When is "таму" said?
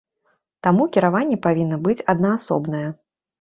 0.67-0.87